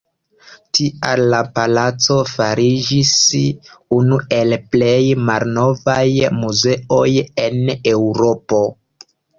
[0.77, 3.13] Tial la palaco fariĝis
[4.01, 4.99] unu el plej
[5.31, 6.03] malnovaj
[6.43, 7.09] muzeoj
[7.47, 8.67] en Eŭropo.